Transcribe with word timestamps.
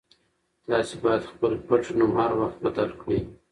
تاسي 0.65 0.95
باید 1.03 1.23
خپل 1.31 1.51
پټنوم 1.67 2.11
هر 2.19 2.31
وخت 2.41 2.57
بدل 2.65 2.89
کړئ. 3.01 3.19